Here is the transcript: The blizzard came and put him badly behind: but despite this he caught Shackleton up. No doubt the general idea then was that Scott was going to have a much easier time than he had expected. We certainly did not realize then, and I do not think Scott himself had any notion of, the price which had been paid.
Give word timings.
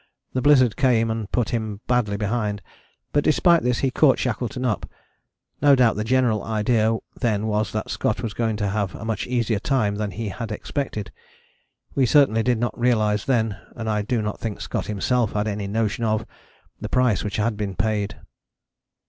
The 0.33 0.41
blizzard 0.41 0.77
came 0.77 1.11
and 1.11 1.31
put 1.31 1.49
him 1.49 1.79
badly 1.85 2.17
behind: 2.17 2.63
but 3.13 3.23
despite 3.23 3.61
this 3.61 3.77
he 3.85 3.91
caught 3.91 4.17
Shackleton 4.17 4.65
up. 4.65 4.89
No 5.61 5.75
doubt 5.75 5.95
the 5.95 6.03
general 6.03 6.43
idea 6.43 6.97
then 7.19 7.45
was 7.45 7.71
that 7.71 7.91
Scott 7.91 8.23
was 8.23 8.33
going 8.33 8.55
to 8.57 8.69
have 8.69 8.95
a 8.95 9.05
much 9.05 9.27
easier 9.27 9.59
time 9.59 9.93
than 9.97 10.09
he 10.09 10.29
had 10.29 10.51
expected. 10.51 11.11
We 11.93 12.07
certainly 12.07 12.41
did 12.41 12.57
not 12.57 12.75
realize 12.79 13.25
then, 13.25 13.55
and 13.75 13.87
I 13.87 14.01
do 14.01 14.23
not 14.23 14.39
think 14.39 14.59
Scott 14.59 14.87
himself 14.87 15.33
had 15.33 15.47
any 15.47 15.67
notion 15.67 16.03
of, 16.03 16.25
the 16.79 16.89
price 16.89 17.23
which 17.23 17.35
had 17.37 17.55
been 17.55 17.75
paid. 17.75 18.15